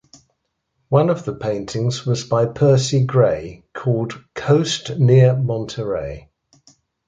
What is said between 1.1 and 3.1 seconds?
of the paintings was by Percy